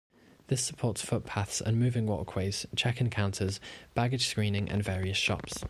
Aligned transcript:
This 0.47 0.63
supports 0.65 1.03
footpaths 1.03 1.61
and 1.61 1.79
moving 1.79 2.07
walkways, 2.07 2.65
check-in 2.75 3.11
counters, 3.11 3.59
baggage 3.93 4.27
screening 4.27 4.67
and 4.67 4.81
various 4.83 5.17
shops. 5.17 5.59